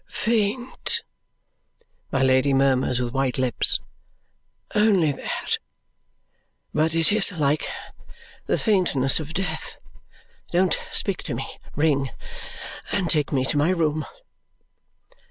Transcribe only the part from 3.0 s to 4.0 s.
white lips,